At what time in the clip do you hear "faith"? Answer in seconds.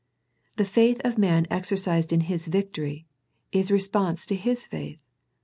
0.65-0.99, 4.65-4.97